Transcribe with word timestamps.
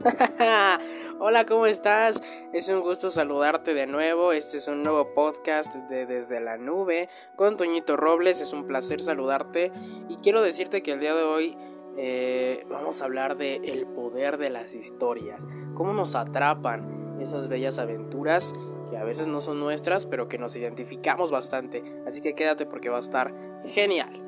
Hola, 1.18 1.44
¿cómo 1.44 1.66
estás? 1.66 2.22
Es 2.54 2.70
un 2.70 2.80
gusto 2.80 3.10
saludarte 3.10 3.74
de 3.74 3.86
nuevo. 3.86 4.32
Este 4.32 4.56
es 4.56 4.66
un 4.66 4.82
nuevo 4.82 5.12
podcast 5.12 5.74
de 5.74 6.06
Desde 6.06 6.40
la 6.40 6.56
Nube 6.56 7.10
con 7.36 7.58
Toñito 7.58 7.98
Robles. 7.98 8.40
Es 8.40 8.54
un 8.54 8.66
placer 8.66 9.00
saludarte 9.00 9.70
y 10.08 10.16
quiero 10.16 10.40
decirte 10.40 10.82
que 10.82 10.92
el 10.92 11.00
día 11.00 11.14
de 11.14 11.22
hoy 11.22 11.56
eh, 11.98 12.64
vamos 12.70 13.02
a 13.02 13.04
hablar 13.04 13.36
de 13.36 13.56
el 13.56 13.86
poder 13.86 14.38
de 14.38 14.48
las 14.48 14.74
historias. 14.74 15.42
Cómo 15.74 15.92
nos 15.92 16.14
atrapan 16.14 17.18
esas 17.20 17.48
bellas 17.48 17.78
aventuras 17.78 18.54
que 18.88 18.96
a 18.96 19.04
veces 19.04 19.28
no 19.28 19.42
son 19.42 19.60
nuestras, 19.60 20.06
pero 20.06 20.28
que 20.28 20.38
nos 20.38 20.56
identificamos 20.56 21.30
bastante. 21.30 21.82
Así 22.06 22.22
que 22.22 22.34
quédate 22.34 22.64
porque 22.64 22.88
va 22.88 22.96
a 22.96 23.02
estar 23.02 23.34
genial. 23.66 24.18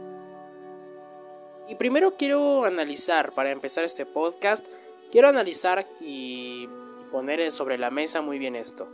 Y 1.67 1.77
primero 1.77 2.17
quiero 2.19 2.65
analizar, 2.65 3.33
para 3.33 3.51
empezar 3.51 3.85
este 3.85 4.05
podcast, 4.05 4.67
quiero 5.13 5.29
analizar 5.29 5.87
y 6.01 6.69
poner 7.13 7.53
sobre 7.53 7.79
la 7.79 7.91
mesa 7.91 8.23
muy 8.23 8.39
bien 8.39 8.57
esto. 8.57 8.89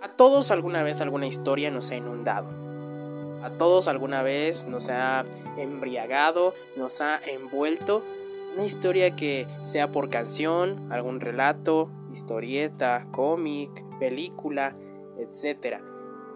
A 0.00 0.08
todos 0.08 0.50
alguna 0.50 0.82
vez 0.82 1.00
alguna 1.00 1.28
historia 1.28 1.70
nos 1.70 1.92
ha 1.92 1.96
inundado. 1.96 2.48
A 3.44 3.50
todos 3.50 3.86
alguna 3.86 4.22
vez 4.22 4.64
nos 4.66 4.88
ha 4.90 5.24
embriagado, 5.56 6.54
nos 6.76 7.00
ha 7.00 7.20
envuelto. 7.24 8.02
Una 8.54 8.64
historia 8.64 9.14
que 9.14 9.46
sea 9.64 9.92
por 9.92 10.10
canción, 10.10 10.90
algún 10.90 11.20
relato, 11.20 11.88
historieta, 12.12 13.06
cómic, 13.12 13.70
película, 13.98 14.74
etc 15.18 15.91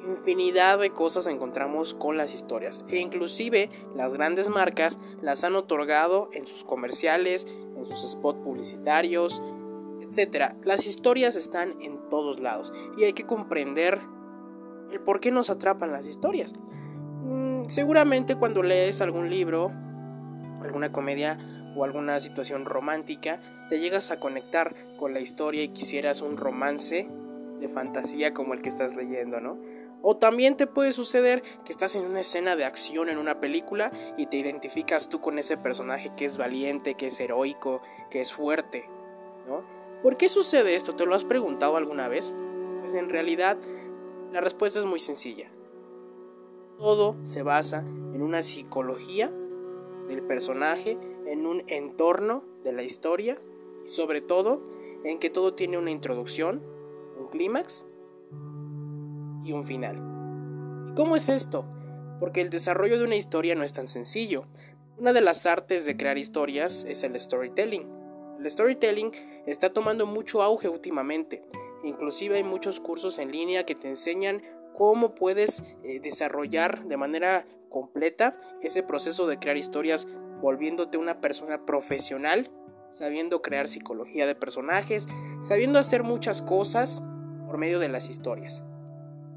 infinidad 0.07 0.79
de 0.79 0.91
cosas 0.91 1.27
encontramos 1.27 1.95
con 1.95 2.17
las 2.17 2.35
historias 2.35 2.85
e 2.89 2.99
inclusive 2.99 3.71
las 3.95 4.13
grandes 4.13 4.49
marcas 4.49 4.99
las 5.23 5.45
han 5.45 5.57
otorgado 5.57 6.31
en 6.33 6.47
sus 6.47 6.65
comerciales, 6.65 7.47
en 7.77 7.87
sus 7.87 8.11
spots 8.11 8.41
publicitarios, 8.41 9.43
etc. 10.01 10.55
Las 10.65 10.87
historias 10.87 11.37
están 11.37 11.81
en 11.83 11.99
todos 12.09 12.41
lados 12.41 12.73
y 12.97 13.05
hay 13.05 13.13
que 13.13 13.25
comprender 13.25 14.01
el 14.93 15.01
por 15.01 15.21
qué 15.21 15.31
nos 15.31 15.51
atrapan 15.51 15.93
las 15.93 16.07
historias. 16.07 16.53
Mm, 17.25 17.69
seguramente 17.69 18.37
cuando 18.37 18.63
lees 18.63 19.01
algún 19.01 19.31
libro, 19.31 19.73
alguna 20.63 20.93
comedia 20.93 21.39
o 21.77 21.85
alguna 21.85 22.21
situación 22.21 22.65
romántica, 22.65 23.41
te 23.69 23.81
llegas 23.81 24.11
a 24.11 24.21
conectar 24.21 24.75
con 24.99 25.13
la 25.13 25.21
historia 25.21 25.63
y 25.63 25.69
quisieras 25.69 26.23
un 26.23 26.37
romance 26.37 27.09
de 27.61 27.69
fantasía 27.69 28.33
como 28.33 28.55
el 28.55 28.63
que 28.63 28.69
estás 28.69 28.95
leyendo, 28.95 29.41
¿no? 29.41 29.59
O 30.09 30.17
también 30.17 30.57
te 30.57 30.69
puede 30.69 30.93
suceder 30.93 31.43
que 31.65 31.73
estás 31.73 31.97
en 31.97 32.05
una 32.05 32.21
escena 32.21 32.55
de 32.55 32.65
acción 32.65 33.09
en 33.09 33.19
una 33.19 33.41
película 33.41 33.91
y 34.17 34.27
te 34.27 34.37
identificas 34.37 35.09
tú 35.09 35.21
con 35.21 35.37
ese 35.41 35.57
personaje 35.57 36.13
que 36.17 36.27
es 36.27 36.39
valiente, 36.39 36.95
que 36.95 37.09
es 37.09 37.19
heroico, 37.19 37.81
que 38.09 38.21
es 38.21 38.33
fuerte, 38.33 38.89
¿no? 39.49 39.65
¿Por 40.05 40.17
qué 40.17 40.29
sucede 40.29 40.77
esto? 40.77 40.95
¿Te 40.95 41.07
lo 41.07 41.17
has 41.17 41.25
preguntado 41.25 41.77
alguna 41.77 42.07
vez? 42.07 42.37
Pues 42.83 42.95
en 42.95 43.09
realidad 43.09 43.59
la 44.31 44.41
respuesta 44.41 44.79
es 44.79 44.87
muy 44.87 45.01
sencilla. 45.01 45.51
Todo 46.79 47.17
se 47.25 47.43
basa 47.43 47.81
en 47.81 48.23
una 48.23 48.45
psicología 48.45 49.33
del 50.07 50.23
personaje, 50.23 50.97
en 51.27 51.47
un 51.47 51.65
entorno 51.67 52.45
de 52.63 52.71
la 52.71 52.85
historia 52.85 53.41
y 53.85 53.89
sobre 53.89 54.21
todo 54.21 54.63
en 55.03 55.19
que 55.19 55.31
todo 55.31 55.55
tiene 55.55 55.79
una 55.79 55.91
introducción, 55.91 56.63
un 57.19 57.27
clímax 57.27 57.87
y 59.47 59.53
un 59.53 59.65
final. 59.65 59.97
¿Y 60.91 60.95
cómo 60.95 61.17
es 61.17 61.29
esto? 61.29 61.65
Porque 62.19 62.41
el 62.41 62.51
desarrollo 62.51 62.99
de 62.99 63.05
una 63.05 63.17
historia 63.17 63.55
no 63.55 63.65
es 63.65 63.73
tan 63.73 63.89
sencillo. 63.89 64.47
Una 64.99 65.13
de 65.13 65.21
las 65.21 65.47
artes 65.47 65.87
de 65.87 65.97
crear 65.97 66.19
historias 66.19 66.85
es 66.89 67.05
el 67.05 67.19
storytelling. 67.19 67.87
El 68.41 68.51
storytelling 68.51 69.13
está 69.47 69.73
tomando 69.73 70.07
mucho 70.07 70.43
auge 70.43 70.69
últimamente. 70.69 71.45
Inclusive 71.85 72.37
hay 72.37 72.45
muchos 72.45 72.81
cursos 72.81 73.19
en 73.19 73.31
línea 73.31 73.65
que 73.65 73.75
te 73.75 73.89
enseñan 73.89 74.43
cómo 74.75 75.15
puedes 75.15 75.63
eh, 75.85 76.01
desarrollar 76.01 76.85
de 76.85 76.97
manera 76.97 77.47
completa 77.71 78.39
ese 78.63 78.83
proceso 78.83 79.27
de 79.27 79.39
crear 79.39 79.57
historias 79.57 80.07
volviéndote 80.41 80.99
una 80.99 81.21
persona 81.21 81.65
profesional, 81.65 82.51
sabiendo 82.91 83.43
crear 83.43 83.69
psicología 83.69 84.27
de 84.27 84.35
personajes, 84.35 85.07
sabiendo 85.43 85.79
hacer 85.79 86.03
muchas 86.03 86.43
cosas 86.43 87.03
por 87.47 87.59
medio 87.59 87.79
de 87.79 87.89
las 87.89 88.11
historias. 88.11 88.63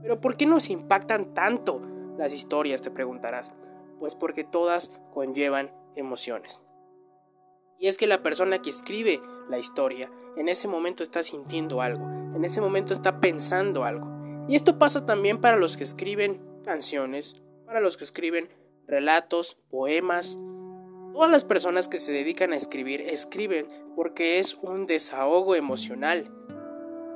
Pero 0.01 0.19
¿por 0.21 0.37
qué 0.37 0.45
nos 0.45 0.69
impactan 0.69 1.33
tanto 1.33 1.81
las 2.17 2.33
historias? 2.33 2.81
Te 2.81 2.91
preguntarás. 2.91 3.51
Pues 3.99 4.15
porque 4.15 4.43
todas 4.43 4.91
conllevan 5.13 5.71
emociones. 5.95 6.61
Y 7.79 7.87
es 7.87 7.97
que 7.97 8.07
la 8.07 8.21
persona 8.21 8.61
que 8.61 8.69
escribe 8.69 9.21
la 9.49 9.57
historia 9.57 10.11
en 10.35 10.49
ese 10.49 10.67
momento 10.67 11.03
está 11.03 11.23
sintiendo 11.23 11.81
algo, 11.81 12.05
en 12.35 12.43
ese 12.45 12.61
momento 12.61 12.93
está 12.93 13.19
pensando 13.19 13.83
algo. 13.83 14.07
Y 14.47 14.55
esto 14.55 14.77
pasa 14.77 15.05
también 15.05 15.41
para 15.41 15.57
los 15.57 15.77
que 15.77 15.83
escriben 15.83 16.41
canciones, 16.63 17.41
para 17.65 17.79
los 17.79 17.97
que 17.97 18.03
escriben 18.03 18.49
relatos, 18.87 19.57
poemas. 19.69 20.39
Todas 21.13 21.31
las 21.31 21.43
personas 21.43 21.87
que 21.87 21.99
se 21.99 22.11
dedican 22.11 22.53
a 22.53 22.57
escribir 22.57 23.01
escriben 23.01 23.67
porque 23.95 24.39
es 24.39 24.55
un 24.55 24.85
desahogo 24.87 25.55
emocional, 25.55 26.31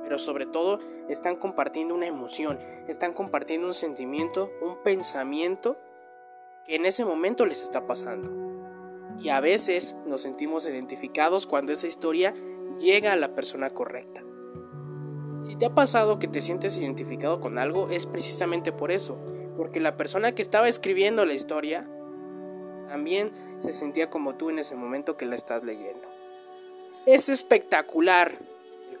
pero 0.04 0.18
sobre 0.18 0.46
todo 0.46 0.78
están 1.08 1.36
compartiendo 1.36 1.94
una 1.94 2.06
emoción, 2.06 2.60
están 2.86 3.12
compartiendo 3.14 3.66
un 3.66 3.74
sentimiento, 3.74 4.50
un 4.62 4.76
pensamiento 4.84 5.76
que 6.64 6.76
en 6.76 6.86
ese 6.86 7.04
momento 7.04 7.46
les 7.46 7.62
está 7.62 7.86
pasando. 7.86 8.30
Y 9.18 9.30
a 9.30 9.40
veces 9.40 9.96
nos 10.06 10.22
sentimos 10.22 10.66
identificados 10.68 11.46
cuando 11.46 11.72
esa 11.72 11.86
historia 11.86 12.34
llega 12.78 13.12
a 13.12 13.16
la 13.16 13.34
persona 13.34 13.70
correcta. 13.70 14.22
Si 15.40 15.56
te 15.56 15.66
ha 15.66 15.74
pasado 15.74 16.18
que 16.18 16.28
te 16.28 16.40
sientes 16.40 16.78
identificado 16.78 17.40
con 17.40 17.58
algo, 17.58 17.90
es 17.90 18.06
precisamente 18.06 18.72
por 18.72 18.90
eso, 18.90 19.18
porque 19.56 19.80
la 19.80 19.96
persona 19.96 20.34
que 20.34 20.42
estaba 20.42 20.68
escribiendo 20.68 21.26
la 21.26 21.34
historia 21.34 21.88
también 22.88 23.32
se 23.58 23.72
sentía 23.72 24.10
como 24.10 24.36
tú 24.36 24.50
en 24.50 24.58
ese 24.58 24.74
momento 24.74 25.16
que 25.16 25.26
la 25.26 25.36
estás 25.36 25.62
leyendo. 25.64 26.08
Es 27.06 27.28
espectacular 27.28 28.38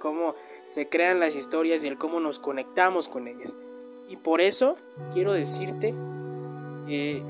cómo 0.04 0.34
se 0.64 0.88
crean 0.88 1.20
las 1.20 1.36
historias 1.36 1.84
y 1.84 1.88
el 1.88 1.98
cómo 1.98 2.20
nos 2.20 2.38
conectamos 2.38 3.08
con 3.08 3.28
ellas. 3.28 3.56
Y 4.08 4.16
por 4.16 4.40
eso 4.40 4.76
quiero 5.12 5.32
decirte 5.32 5.94
que 6.86 7.22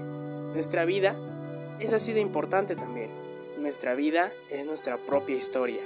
nuestra 0.52 0.84
vida 0.84 1.16
es 1.80 1.92
así 1.92 2.12
de 2.12 2.20
importante 2.20 2.76
también. 2.76 3.10
Nuestra 3.58 3.94
vida 3.94 4.32
es 4.50 4.64
nuestra 4.66 4.96
propia 4.98 5.36
historia. 5.36 5.80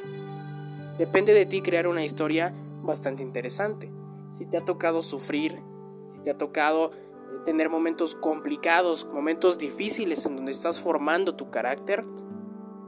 Depende 0.99 1.33
de 1.33 1.47
ti 1.47 1.63
crear 1.63 1.87
una 1.87 2.05
historia 2.05 2.53
bastante 2.83 3.23
interesante. 3.23 3.91
Si 4.31 4.47
te 4.47 4.57
ha 4.57 4.65
tocado 4.65 5.03
sufrir, 5.03 5.59
si 6.13 6.21
te 6.21 6.31
ha 6.31 6.39
tocado 6.39 6.93
eh, 6.93 6.97
tener 7.45 7.71
momentos 7.71 8.15
complicados, 8.15 9.07
momentos 9.07 9.59
difíciles 9.59 10.25
en 10.27 10.37
donde 10.37 10.53
estás 10.53 10.81
formando 10.81 11.35
tu 11.35 11.51
carácter, 11.51 12.05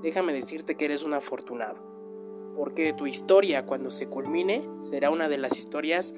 déjame 0.03 0.33
decirte 0.33 0.77
que 0.77 0.87
eres 0.87 1.03
un 1.03 1.15
afortunado 1.15 1.90
porque 2.61 2.93
tu 2.93 3.07
historia 3.07 3.65
cuando 3.65 3.91
se 3.91 4.07
culmine 4.07 4.69
será 4.83 5.09
una 5.09 5.31
de 5.31 5.39
las 5.39 5.57
historias 5.57 6.15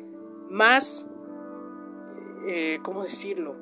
más, 0.51 1.07
eh, 2.49 2.81
¿cómo 2.83 3.05
decirlo? 3.05 3.55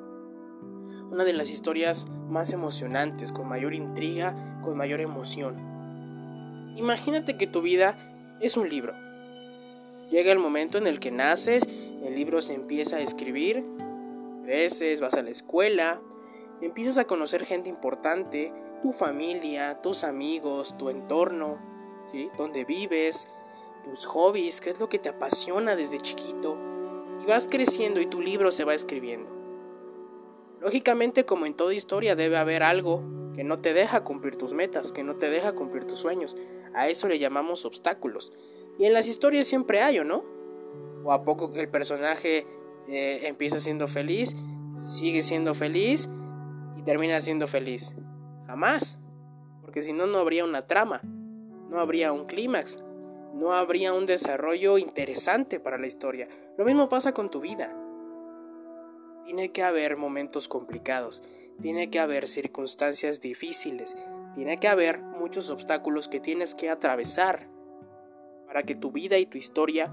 Una 1.10 1.24
de 1.24 1.34
las 1.34 1.50
historias 1.50 2.06
más 2.30 2.54
emocionantes, 2.54 3.32
con 3.32 3.46
mayor 3.46 3.74
intriga, 3.74 4.62
con 4.64 4.78
mayor 4.78 5.02
emoción. 5.02 5.56
Imagínate 6.74 7.36
que 7.36 7.46
tu 7.46 7.60
vida 7.60 8.38
es 8.40 8.56
un 8.56 8.70
libro. 8.70 8.94
Llega 10.10 10.32
el 10.32 10.38
momento 10.38 10.78
en 10.78 10.86
el 10.86 11.00
que 11.00 11.10
naces, 11.10 11.68
el 12.02 12.14
libro 12.14 12.40
se 12.40 12.54
empieza 12.54 12.96
a 12.96 13.00
escribir, 13.00 13.62
creces, 14.44 15.02
vas 15.02 15.12
a 15.12 15.22
la 15.22 15.28
escuela, 15.28 16.00
empiezas 16.62 16.96
a 16.96 17.04
conocer 17.04 17.44
gente 17.44 17.68
importante, 17.68 18.54
tu 18.80 18.92
familia, 18.94 19.82
tus 19.82 20.02
amigos, 20.02 20.78
tu 20.78 20.88
entorno, 20.88 21.69
¿sí? 22.10 22.30
Dónde 22.36 22.64
vives, 22.64 23.28
tus 23.84 24.06
hobbies, 24.06 24.60
qué 24.60 24.70
es 24.70 24.80
lo 24.80 24.88
que 24.88 24.98
te 24.98 25.08
apasiona 25.08 25.76
desde 25.76 26.00
chiquito. 26.00 26.56
Y 27.22 27.26
vas 27.26 27.48
creciendo 27.48 28.00
y 28.00 28.06
tu 28.06 28.20
libro 28.20 28.50
se 28.50 28.64
va 28.64 28.74
escribiendo. 28.74 29.28
Lógicamente, 30.60 31.24
como 31.24 31.46
en 31.46 31.54
toda 31.54 31.74
historia, 31.74 32.14
debe 32.16 32.36
haber 32.36 32.62
algo 32.62 33.02
que 33.34 33.44
no 33.44 33.60
te 33.60 33.72
deja 33.72 34.04
cumplir 34.04 34.36
tus 34.36 34.52
metas, 34.52 34.92
que 34.92 35.02
no 35.02 35.16
te 35.16 35.30
deja 35.30 35.52
cumplir 35.52 35.84
tus 35.84 36.00
sueños. 36.00 36.36
A 36.74 36.88
eso 36.88 37.08
le 37.08 37.18
llamamos 37.18 37.64
obstáculos. 37.64 38.32
Y 38.78 38.84
en 38.84 38.92
las 38.92 39.08
historias 39.08 39.46
siempre 39.46 39.82
hay, 39.82 39.98
¿o 39.98 40.04
no? 40.04 40.24
¿O 41.04 41.12
a 41.12 41.24
poco 41.24 41.52
que 41.52 41.60
el 41.60 41.68
personaje 41.68 42.46
eh, 42.88 43.20
empieza 43.24 43.58
siendo 43.58 43.88
feliz, 43.88 44.34
sigue 44.76 45.22
siendo 45.22 45.54
feliz 45.54 46.08
y 46.76 46.82
termina 46.82 47.20
siendo 47.20 47.46
feliz? 47.46 47.94
Jamás. 48.46 48.98
Porque 49.62 49.82
si 49.82 49.92
no, 49.92 50.06
no 50.06 50.18
habría 50.18 50.44
una 50.44 50.66
trama 50.66 51.00
no 51.70 51.78
habría 51.78 52.12
un 52.12 52.26
clímax, 52.26 52.82
no 53.32 53.52
habría 53.52 53.94
un 53.94 54.04
desarrollo 54.04 54.76
interesante 54.76 55.60
para 55.60 55.78
la 55.78 55.86
historia. 55.86 56.28
Lo 56.58 56.64
mismo 56.64 56.88
pasa 56.88 57.12
con 57.12 57.30
tu 57.30 57.40
vida. 57.40 57.72
Tiene 59.24 59.52
que 59.52 59.62
haber 59.62 59.96
momentos 59.96 60.48
complicados, 60.48 61.22
tiene 61.62 61.88
que 61.90 62.00
haber 62.00 62.26
circunstancias 62.26 63.20
difíciles, 63.20 63.96
tiene 64.34 64.58
que 64.58 64.66
haber 64.66 65.00
muchos 65.00 65.50
obstáculos 65.50 66.08
que 66.08 66.18
tienes 66.18 66.56
que 66.56 66.70
atravesar 66.70 67.48
para 68.46 68.64
que 68.64 68.74
tu 68.74 68.90
vida 68.90 69.18
y 69.18 69.26
tu 69.26 69.38
historia, 69.38 69.92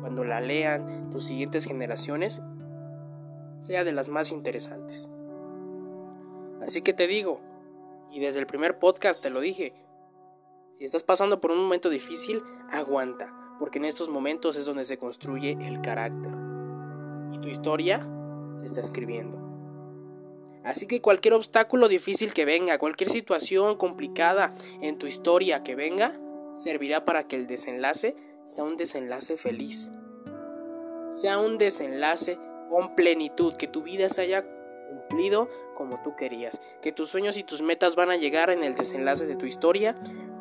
cuando 0.00 0.24
la 0.24 0.40
lean 0.40 1.10
tus 1.10 1.26
siguientes 1.26 1.66
generaciones, 1.66 2.40
sea 3.58 3.84
de 3.84 3.92
las 3.92 4.08
más 4.08 4.32
interesantes. 4.32 5.10
Así 6.62 6.80
que 6.80 6.94
te 6.94 7.06
digo, 7.06 7.40
y 8.10 8.20
desde 8.20 8.38
el 8.38 8.46
primer 8.46 8.78
podcast 8.78 9.20
te 9.20 9.28
lo 9.28 9.40
dije, 9.40 9.74
si 10.78 10.84
estás 10.84 11.02
pasando 11.02 11.40
por 11.40 11.52
un 11.52 11.58
momento 11.58 11.88
difícil, 11.88 12.42
aguanta, 12.70 13.32
porque 13.58 13.78
en 13.78 13.86
estos 13.86 14.08
momentos 14.08 14.56
es 14.56 14.66
donde 14.66 14.84
se 14.84 14.98
construye 14.98 15.52
el 15.52 15.80
carácter. 15.80 16.32
Y 17.32 17.38
tu 17.38 17.48
historia 17.48 18.06
se 18.60 18.66
está 18.66 18.80
escribiendo. 18.80 19.38
Así 20.64 20.86
que 20.86 21.00
cualquier 21.00 21.34
obstáculo 21.34 21.88
difícil 21.88 22.34
que 22.34 22.44
venga, 22.44 22.78
cualquier 22.78 23.08
situación 23.08 23.76
complicada 23.76 24.54
en 24.82 24.98
tu 24.98 25.06
historia 25.06 25.62
que 25.62 25.74
venga, 25.74 26.18
servirá 26.54 27.04
para 27.04 27.26
que 27.26 27.36
el 27.36 27.46
desenlace 27.46 28.16
sea 28.46 28.64
un 28.64 28.76
desenlace 28.76 29.36
feliz. 29.36 29.90
Sea 31.10 31.38
un 31.38 31.56
desenlace 31.56 32.38
con 32.68 32.96
plenitud, 32.96 33.54
que 33.54 33.68
tu 33.68 33.82
vida 33.82 34.08
se 34.08 34.22
haya 34.22 34.44
cumplido 34.88 35.48
como 35.76 36.02
tú 36.02 36.16
querías, 36.16 36.60
que 36.82 36.92
tus 36.92 37.10
sueños 37.10 37.36
y 37.36 37.44
tus 37.44 37.62
metas 37.62 37.96
van 37.96 38.10
a 38.10 38.16
llegar 38.16 38.50
en 38.50 38.64
el 38.64 38.74
desenlace 38.74 39.26
de 39.26 39.36
tu 39.36 39.46
historia, 39.46 39.94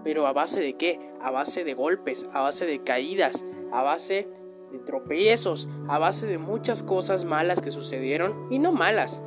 pero 0.06 0.28
a 0.28 0.34
base 0.34 0.62
de 0.62 0.76
qué? 0.76 1.00
A 1.20 1.32
base 1.32 1.64
de 1.64 1.74
golpes, 1.74 2.30
a 2.32 2.42
base 2.42 2.68
de 2.68 2.84
caídas, 2.84 3.44
a 3.74 3.82
base 3.82 4.28
de 4.72 4.78
tropiezos, 4.78 5.68
a 5.90 5.98
base 5.98 6.28
de 6.28 6.38
muchas 6.38 6.84
cosas 6.84 7.26
malas 7.26 7.60
que 7.60 7.72
sucedieron 7.72 8.48
y 8.52 8.60
no 8.60 8.72
malas, 8.72 9.24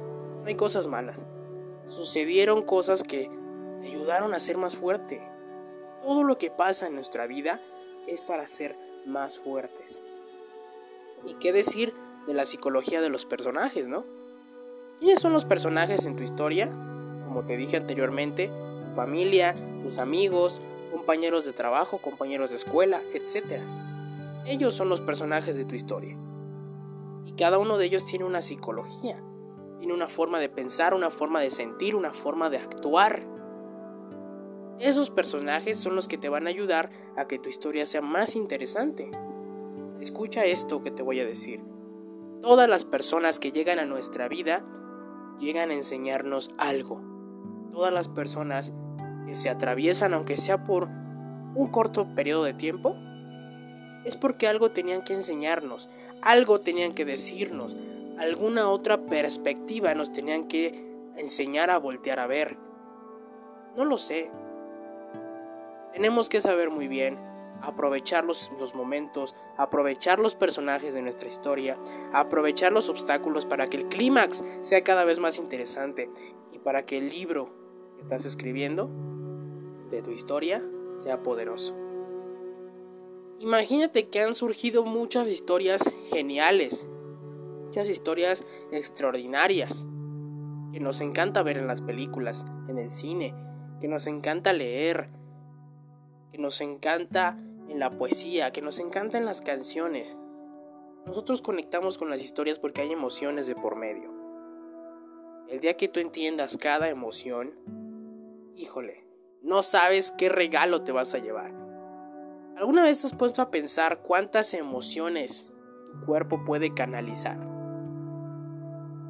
hay 0.46 0.54
cosas 0.54 0.86
malas. 0.86 1.26
Sucedieron 1.88 2.62
cosas 2.62 3.02
que 3.02 3.28
te 3.80 3.88
ayudaron 3.88 4.34
a 4.34 4.38
ser 4.38 4.56
más 4.56 4.76
fuerte. 4.76 5.20
Todo 6.00 6.22
lo 6.22 6.38
que 6.38 6.50
pasa 6.50 6.86
en 6.86 6.94
nuestra 6.94 7.26
vida 7.26 7.60
es 8.06 8.20
para 8.20 8.46
ser 8.46 8.76
más 9.04 9.36
fuertes. 9.36 10.00
¿Y 11.26 11.34
qué 11.34 11.52
decir 11.52 11.92
de 12.28 12.34
la 12.34 12.44
psicología 12.44 13.00
de 13.00 13.08
los 13.08 13.26
personajes, 13.26 13.88
no? 13.88 14.04
¿Quiénes 15.00 15.20
son 15.20 15.32
los 15.32 15.44
personajes 15.44 16.06
en 16.06 16.14
tu 16.14 16.22
historia? 16.22 16.70
Como 17.24 17.42
te 17.42 17.56
dije 17.56 17.76
anteriormente, 17.76 18.48
familia, 18.94 19.56
tus 19.82 19.98
amigos, 19.98 20.60
compañeros 20.92 21.44
de 21.44 21.52
trabajo, 21.52 21.98
compañeros 21.98 22.50
de 22.50 22.56
escuela, 22.56 23.02
etc. 23.12 23.62
Ellos 24.46 24.74
son 24.74 24.88
los 24.88 25.00
personajes 25.00 25.56
de 25.56 25.64
tu 25.64 25.74
historia. 25.74 26.16
Y 27.26 27.32
cada 27.32 27.58
uno 27.58 27.78
de 27.78 27.86
ellos 27.86 28.04
tiene 28.04 28.24
una 28.24 28.42
psicología 28.42 29.22
tiene 29.78 29.94
una 29.94 30.08
forma 30.08 30.40
de 30.40 30.48
pensar, 30.48 30.92
una 30.92 31.10
forma 31.10 31.40
de 31.40 31.50
sentir, 31.50 31.94
una 31.94 32.12
forma 32.12 32.50
de 32.50 32.58
actuar. 32.58 33.22
Esos 34.80 35.10
personajes 35.10 35.78
son 35.78 35.94
los 35.94 36.08
que 36.08 36.18
te 36.18 36.28
van 36.28 36.46
a 36.46 36.50
ayudar 36.50 36.90
a 37.16 37.26
que 37.26 37.38
tu 37.38 37.48
historia 37.48 37.86
sea 37.86 38.00
más 38.00 38.36
interesante. 38.36 39.10
Escucha 40.00 40.44
esto 40.44 40.82
que 40.82 40.90
te 40.90 41.02
voy 41.02 41.20
a 41.20 41.24
decir. 41.24 41.60
Todas 42.42 42.68
las 42.68 42.84
personas 42.84 43.40
que 43.40 43.50
llegan 43.50 43.78
a 43.78 43.86
nuestra 43.86 44.28
vida 44.28 44.64
llegan 45.40 45.70
a 45.70 45.74
enseñarnos 45.74 46.50
algo. 46.58 47.00
Todas 47.72 47.92
las 47.92 48.08
personas 48.08 48.72
que 49.28 49.34
se 49.34 49.50
atraviesan, 49.50 50.14
aunque 50.14 50.38
sea 50.38 50.64
por 50.64 50.88
un 51.54 51.68
corto 51.70 52.14
periodo 52.14 52.44
de 52.44 52.54
tiempo, 52.54 52.96
es 54.04 54.16
porque 54.16 54.48
algo 54.48 54.70
tenían 54.70 55.02
que 55.02 55.12
enseñarnos, 55.12 55.88
algo 56.22 56.60
tenían 56.60 56.94
que 56.94 57.04
decirnos, 57.04 57.76
alguna 58.18 58.70
otra 58.70 59.02
perspectiva 59.02 59.94
nos 59.94 60.12
tenían 60.12 60.48
que 60.48 60.88
enseñar 61.16 61.70
a 61.70 61.78
voltear 61.78 62.20
a 62.20 62.26
ver. 62.26 62.56
No 63.76 63.84
lo 63.84 63.98
sé. 63.98 64.30
Tenemos 65.92 66.28
que 66.28 66.40
saber 66.40 66.70
muy 66.70 66.88
bien 66.88 67.18
aprovechar 67.60 68.24
los, 68.24 68.50
momentos, 68.74 69.34
aprovechar 69.58 70.20
los 70.20 70.36
personajes 70.36 70.94
de 70.94 71.02
nuestra 71.02 71.28
historia, 71.28 71.76
aprovechar 72.14 72.72
los 72.72 72.88
obstáculos 72.88 73.44
para 73.44 73.66
que 73.66 73.76
el 73.76 73.88
clímax 73.88 74.42
sea 74.62 74.82
cada 74.84 75.04
vez 75.04 75.18
más 75.18 75.38
interesante 75.38 76.08
y 76.52 76.58
para 76.60 76.86
que 76.86 76.96
el 76.96 77.10
libro 77.10 77.50
que 77.96 78.02
estás 78.02 78.24
escribiendo 78.24 78.88
de 79.90 80.02
tu 80.02 80.10
historia 80.10 80.64
sea 80.96 81.22
poderoso. 81.22 81.76
Imagínate 83.40 84.08
que 84.08 84.20
han 84.20 84.34
surgido 84.34 84.84
muchas 84.84 85.30
historias 85.30 85.92
geniales 86.10 86.90
muchas 87.68 87.90
historias 87.90 88.46
extraordinarias 88.72 89.86
que 90.72 90.80
nos 90.80 91.02
encanta 91.02 91.42
ver 91.42 91.58
en 91.58 91.66
las 91.66 91.82
películas, 91.82 92.46
en 92.66 92.78
el 92.78 92.90
cine, 92.90 93.34
que 93.78 93.88
nos 93.88 94.06
encanta 94.06 94.54
leer, 94.54 95.10
que 96.32 96.38
nos 96.38 96.62
encanta 96.62 97.38
en 97.68 97.78
la 97.78 97.90
poesía, 97.90 98.52
que 98.52 98.62
nos 98.62 98.78
encanta 98.78 99.18
en 99.18 99.26
las 99.26 99.42
canciones. 99.42 100.16
Nosotros 101.04 101.42
conectamos 101.42 101.98
con 101.98 102.08
las 102.08 102.22
historias 102.22 102.58
porque 102.58 102.80
hay 102.80 102.90
emociones 102.90 103.46
de 103.46 103.54
por 103.54 103.76
medio. 103.76 104.14
El 105.48 105.60
día 105.60 105.76
que 105.76 105.88
tú 105.88 106.00
entiendas 106.00 106.56
cada 106.56 106.88
emoción, 106.88 107.52
híjole, 108.56 109.04
no 109.42 109.62
sabes 109.62 110.10
qué 110.10 110.28
regalo 110.28 110.82
te 110.82 110.92
vas 110.92 111.14
a 111.14 111.18
llevar. 111.18 111.52
¿Alguna 112.56 112.82
vez 112.82 113.04
has 113.04 113.14
puesto 113.14 113.40
a 113.40 113.50
pensar 113.50 114.00
cuántas 114.00 114.52
emociones 114.54 115.50
tu 115.92 116.06
cuerpo 116.06 116.44
puede 116.44 116.74
canalizar? 116.74 117.38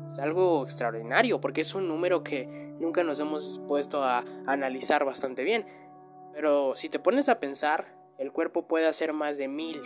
es 0.08 0.18
algo 0.18 0.64
extraordinario 0.64 1.40
porque 1.40 1.60
es 1.60 1.74
un 1.74 1.86
número 1.86 2.22
que 2.22 2.46
nunca 2.80 3.04
nos 3.04 3.20
hemos 3.20 3.60
puesto 3.68 4.02
a 4.02 4.24
analizar 4.46 5.04
bastante 5.04 5.44
bien. 5.44 5.66
Pero 6.32 6.74
si 6.76 6.88
te 6.88 6.98
pones 6.98 7.28
a 7.28 7.38
pensar, 7.38 7.94
el 8.16 8.32
cuerpo 8.32 8.66
puede 8.66 8.86
hacer 8.86 9.12
más 9.12 9.36
de 9.36 9.48
mil, 9.48 9.82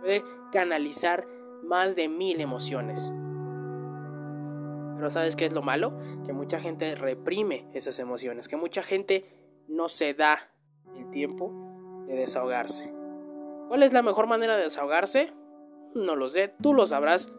puede 0.00 0.22
canalizar 0.52 1.26
más 1.64 1.96
de 1.96 2.08
mil 2.08 2.40
emociones. 2.40 3.12
Pero 4.96 5.10
¿sabes 5.10 5.34
qué 5.34 5.46
es 5.46 5.52
lo 5.52 5.62
malo? 5.62 5.92
Que 6.26 6.32
mucha 6.32 6.60
gente 6.60 6.94
reprime 6.94 7.66
esas 7.72 7.98
emociones, 7.98 8.46
que 8.46 8.56
mucha 8.56 8.82
gente 8.82 9.24
no 9.70 9.88
se 9.88 10.14
da 10.14 10.50
el 10.96 11.08
tiempo 11.10 11.52
de 12.06 12.16
desahogarse. 12.16 12.92
¿Cuál 13.68 13.84
es 13.84 13.92
la 13.92 14.02
mejor 14.02 14.26
manera 14.26 14.56
de 14.56 14.64
desahogarse? 14.64 15.32
No 15.94 16.16
lo 16.16 16.28
sé, 16.28 16.52
tú 16.60 16.74
lo 16.74 16.86
sabrás, 16.86 17.32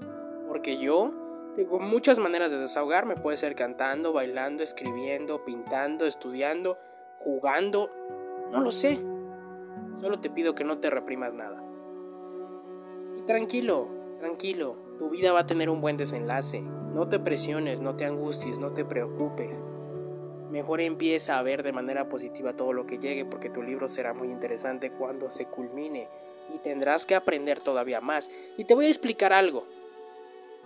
porque 0.47 0.77
yo 0.77 1.11
tengo 1.55 1.79
muchas 1.79 2.19
maneras 2.19 2.51
de 2.51 2.57
desahogarme, 2.57 3.15
puede 3.15 3.35
ser 3.35 3.55
cantando, 3.55 4.13
bailando, 4.13 4.63
escribiendo, 4.63 5.43
pintando, 5.43 6.05
estudiando, 6.05 6.77
jugando, 7.19 7.89
no 8.49 8.61
lo 8.61 8.71
sé. 8.71 8.97
Solo 9.97 10.21
te 10.21 10.29
pido 10.29 10.55
que 10.55 10.63
no 10.63 10.79
te 10.79 10.89
reprimas 10.89 11.33
nada. 11.33 11.61
Y 13.17 13.23
tranquilo, 13.23 13.89
tranquilo, 14.19 14.77
tu 14.97 15.09
vida 15.09 15.33
va 15.33 15.41
a 15.41 15.47
tener 15.47 15.69
un 15.69 15.81
buen 15.81 15.97
desenlace. 15.97 16.61
No 16.61 17.09
te 17.09 17.19
presiones, 17.19 17.81
no 17.81 17.95
te 17.97 18.05
angusties, 18.05 18.59
no 18.59 18.71
te 18.71 18.85
preocupes. 18.85 19.63
Mejor 20.51 20.81
empieza 20.81 21.39
a 21.39 21.43
ver 21.43 21.63
de 21.63 21.71
manera 21.71 22.09
positiva 22.09 22.51
todo 22.51 22.73
lo 22.73 22.85
que 22.85 22.97
llegue 22.97 23.23
porque 23.23 23.49
tu 23.49 23.63
libro 23.63 23.87
será 23.87 24.13
muy 24.13 24.27
interesante 24.27 24.91
cuando 24.91 25.31
se 25.31 25.45
culmine 25.45 26.09
y 26.53 26.57
tendrás 26.57 27.05
que 27.05 27.15
aprender 27.15 27.61
todavía 27.61 28.01
más. 28.01 28.29
Y 28.57 28.65
te 28.65 28.73
voy 28.73 28.87
a 28.87 28.89
explicar 28.89 29.31
algo. 29.31 29.65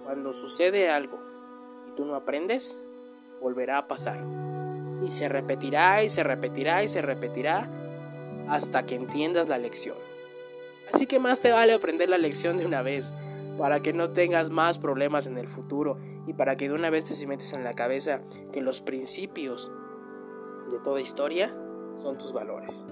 Cuando 0.03 0.33
sucede 0.33 0.89
algo 0.89 1.19
y 1.87 1.95
tú 1.95 2.03
no 2.03 2.15
aprendes, 2.15 2.81
volverá 3.39 3.77
a 3.77 3.87
pasar. 3.87 4.19
Y 5.05 5.11
se 5.11 5.29
repetirá 5.29 6.03
y 6.03 6.09
se 6.09 6.23
repetirá 6.23 6.83
y 6.83 6.87
se 6.87 7.03
repetirá 7.03 7.69
hasta 8.49 8.87
que 8.87 8.95
entiendas 8.95 9.47
la 9.47 9.59
lección. 9.59 9.97
Así 10.91 11.05
que 11.05 11.19
más 11.19 11.41
te 11.41 11.51
vale 11.51 11.73
aprender 11.73 12.09
la 12.09 12.17
lección 12.17 12.57
de 12.57 12.65
una 12.65 12.81
vez, 12.81 13.13
para 13.57 13.81
que 13.81 13.93
no 13.93 14.11
tengas 14.11 14.49
más 14.49 14.77
problemas 14.77 15.27
en 15.27 15.37
el 15.37 15.47
futuro 15.47 15.97
y 16.27 16.33
para 16.33 16.57
que 16.57 16.67
de 16.67 16.75
una 16.75 16.89
vez 16.89 17.05
te 17.05 17.13
cimentes 17.13 17.53
en 17.53 17.63
la 17.63 17.73
cabeza 17.73 18.21
que 18.51 18.61
los 18.61 18.81
principios 18.81 19.71
de 20.69 20.79
toda 20.79 21.01
historia 21.01 21.55
son 21.97 22.17
tus 22.17 22.33
valores. 22.33 22.85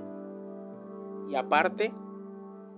Y 1.29 1.35
aparte, 1.35 1.93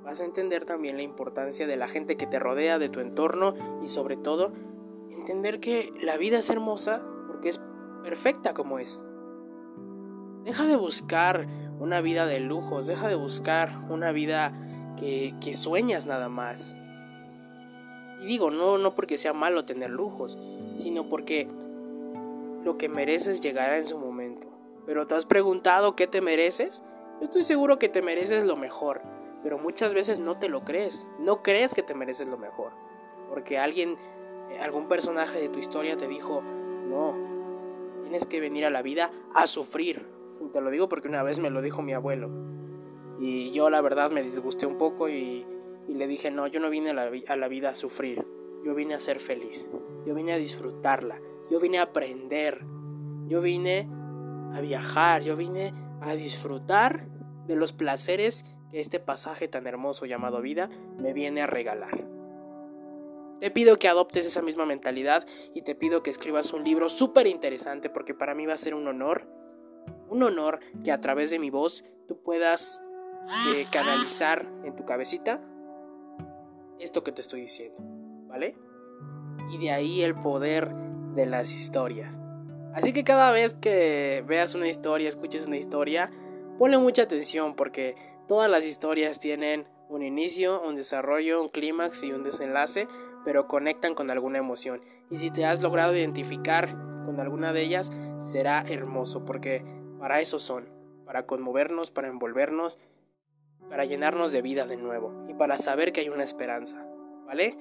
vas 0.04 0.22
a 0.22 0.26
entender 0.26 0.66
también 0.66 0.98
la 0.98 1.04
importancia 1.04 1.68
de 1.68 1.78
la 1.78 1.88
gente 1.88 2.16
que 2.16 2.28
te 2.28 2.40
rodea, 2.40 2.80
de 2.80 2.90
tu 2.90 3.00
entorno 3.00 3.54
y 3.84 3.88
sobre 3.88 4.18
todo 4.18 4.54
entender 5.10 5.60
que 5.60 5.92
la 6.02 6.18
vida 6.18 6.38
es 6.38 6.50
hermosa 6.50 7.04
porque 7.28 7.50
es 7.50 7.60
perfecta 8.04 8.54
como 8.54 8.80
es. 8.80 9.04
Deja 10.44 10.68
de 10.68 10.76
buscar 10.76 11.48
una 11.80 12.02
vida 12.02 12.28
de 12.28 12.40
lujos, 12.40 12.88
deja 12.88 13.08
de 13.08 13.16
buscar 13.16 13.86
una 13.90 14.12
vida 14.12 14.54
que, 14.96 15.34
que 15.42 15.56
sueñas 15.56 16.06
nada 16.06 16.30
más. 16.30 16.78
Y 18.22 18.26
digo, 18.26 18.52
no, 18.52 18.78
no 18.78 18.96
porque 18.96 19.18
sea 19.18 19.34
malo 19.34 19.66
tener 19.66 19.90
lujos, 19.90 20.38
sino 20.76 21.10
porque 21.10 21.48
lo 22.64 22.78
que 22.78 22.90
mereces 22.90 23.42
llegará 23.42 23.78
en 23.78 23.86
su 23.86 23.98
momento. 23.98 24.48
Pero 24.86 25.08
¿te 25.08 25.16
has 25.16 25.26
preguntado 25.26 25.96
qué 25.96 26.08
te 26.08 26.22
mereces? 26.22 26.84
estoy 27.22 27.44
seguro 27.44 27.80
que 27.80 27.88
te 27.88 28.02
mereces 28.02 28.44
lo 28.44 28.58
mejor 28.58 29.02
pero 29.46 29.60
muchas 29.60 29.94
veces 29.94 30.18
no 30.18 30.40
te 30.40 30.50
lo 30.50 30.64
crees, 30.64 31.06
no 31.20 31.44
crees 31.44 31.76
que 31.76 31.84
te 31.84 31.94
mereces 31.94 32.28
lo 32.28 32.36
mejor, 32.36 32.72
porque 33.30 33.60
alguien, 33.60 33.96
eh, 34.50 34.60
algún 34.60 34.88
personaje 34.88 35.40
de 35.40 35.50
tu 35.50 35.60
historia 35.60 35.96
te 35.98 36.08
dijo, 36.08 36.42
no, 36.42 37.14
tienes 38.02 38.26
que 38.26 38.40
venir 38.40 38.66
a 38.66 38.72
la 38.72 38.82
vida 38.82 39.12
a 39.36 39.46
sufrir. 39.46 40.04
te 40.52 40.62
lo 40.62 40.72
digo 40.72 40.90
porque 40.90 41.10
una 41.10 41.22
vez 41.22 41.38
me 41.38 41.52
lo 41.52 41.62
dijo 41.62 41.84
mi 41.84 41.94
abuelo. 41.94 42.28
Y 43.20 43.52
yo 43.52 43.70
la 43.70 43.82
verdad 43.82 44.10
me 44.10 44.24
disgusté 44.24 44.66
un 44.66 44.80
poco 44.80 45.10
y, 45.88 45.94
le 45.94 46.08
dije, 46.08 46.32
no, 46.32 46.48
yo 46.48 46.60
no 46.60 46.70
vine 46.70 46.92
a 46.92 46.94
la, 46.94 47.12
a 47.28 47.36
la 47.36 47.48
vida 47.48 47.70
a 47.70 47.76
sufrir, 47.76 48.26
yo 48.66 48.74
vine 48.74 48.96
a 48.96 49.00
ser 49.00 49.20
feliz, 49.20 49.68
yo 50.06 50.16
vine 50.16 50.34
a 50.34 50.38
disfrutarla, 50.38 51.20
yo 51.50 51.60
vine 51.60 51.80
a 51.80 51.84
aprender, 51.84 52.66
yo 53.28 53.42
vine 53.42 53.88
a 54.54 54.62
viajar, 54.62 55.22
yo 55.22 55.36
vine 55.36 55.74
a 56.02 56.16
disfrutar 56.16 57.08
de 57.48 57.56
los 57.56 57.74
placeres 57.74 58.44
que 58.72 58.80
este 58.80 59.00
pasaje 59.00 59.48
tan 59.48 59.68
hermoso 59.68 60.06
llamado 60.06 60.42
vida 60.42 60.70
me 60.98 61.14
viene 61.14 61.42
a 61.42 61.48
regalar. 61.48 62.06
Te 63.40 63.52
pido 63.52 63.78
que 63.78 63.88
adoptes 63.88 64.26
esa 64.26 64.42
misma 64.42 64.66
mentalidad 64.66 65.26
y 65.54 65.62
te 65.62 65.76
pido 65.76 66.04
que 66.04 66.10
escribas 66.10 66.54
un 66.54 66.64
libro 66.64 66.88
súper 66.88 67.28
interesante 67.28 67.90
porque 67.90 68.14
para 68.14 68.34
mí 68.34 68.46
va 68.46 68.54
a 68.54 68.58
ser 68.58 68.74
un 68.74 68.88
honor, 68.88 69.28
un 70.10 70.24
honor 70.24 70.60
que 70.84 70.92
a 70.92 71.02
través 71.02 71.32
de 71.32 71.40
mi 71.40 71.50
voz 71.50 71.84
tú 72.08 72.22
puedas 72.24 72.82
eh, 73.56 73.66
canalizar 73.72 74.48
en 74.64 74.76
tu 74.76 74.86
cabecita 74.86 75.42
esto 76.80 77.04
que 77.04 77.12
te 77.12 77.22
estoy 77.22 77.42
diciendo, 77.42 77.78
¿vale? 78.28 78.56
Y 79.52 79.58
de 79.58 79.72
ahí 79.72 80.02
el 80.02 80.16
poder 80.16 80.74
de 81.16 81.26
las 81.26 81.52
historias. 81.52 82.18
Así 82.74 82.92
que 82.92 83.04
cada 83.04 83.32
vez 83.32 83.54
que 83.54 84.24
veas 84.28 84.56
una 84.56 84.68
historia, 84.68 85.08
escuches 85.08 85.48
una 85.48 85.58
historia, 85.58 86.12
ponle 86.60 86.78
mucha 86.78 87.04
atención 87.04 87.56
porque 87.56 87.96
todas 88.28 88.50
las 88.50 88.66
historias 88.66 89.20
tienen 89.20 89.68
un 89.88 90.04
inicio, 90.04 90.62
un 90.62 90.76
desarrollo, 90.76 91.42
un 91.42 91.50
clímax 91.50 92.04
y 92.04 92.12
un 92.12 92.24
desenlace 92.24 92.88
pero 93.26 93.48
conectan 93.48 93.96
con 93.96 94.10
alguna 94.12 94.38
emoción. 94.38 94.82
Y 95.10 95.18
si 95.18 95.32
te 95.32 95.46
has 95.46 95.62
logrado 95.62 95.94
identificar 95.96 96.70
con 97.06 97.20
alguna 97.20 97.52
de 97.52 97.64
ellas, 97.64 97.92
será 98.22 98.62
hermoso, 98.62 99.26
porque 99.26 99.66
para 100.00 100.22
eso 100.22 100.40
son, 100.40 100.70
para 101.06 101.26
conmovernos, 101.26 101.92
para 101.92 102.08
envolvernos, 102.08 102.78
para 103.70 103.86
llenarnos 103.86 104.32
de 104.32 104.42
vida 104.42 104.66
de 104.66 104.78
nuevo 104.78 105.26
y 105.28 105.34
para 105.34 105.58
saber 105.58 105.92
que 105.92 106.02
hay 106.02 106.10
una 106.10 106.24
esperanza, 106.24 106.86
¿vale? 107.26 107.58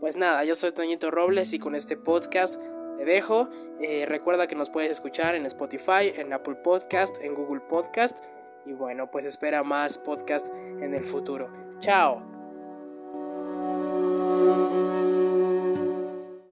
Pues 0.00 0.16
nada, 0.16 0.44
yo 0.44 0.54
soy 0.54 0.72
Toñito 0.72 1.10
Robles 1.10 1.52
y 1.52 1.58
con 1.58 1.74
este 1.74 1.96
podcast 1.96 2.62
te 2.98 3.04
dejo. 3.04 3.48
Eh, 3.80 4.06
recuerda 4.06 4.46
que 4.46 4.54
nos 4.54 4.70
puedes 4.70 4.90
escuchar 4.90 5.34
en 5.34 5.46
Spotify, 5.46 6.12
en 6.14 6.32
Apple 6.32 6.56
Podcast, 6.56 7.16
en 7.22 7.34
Google 7.34 7.60
Podcast. 7.60 8.24
Y 8.66 8.72
bueno, 8.72 9.10
pues 9.10 9.24
espera 9.24 9.62
más 9.62 9.98
podcast 9.98 10.46
en 10.48 10.94
el 10.94 11.04
futuro. 11.04 11.48
Chao. 11.78 12.22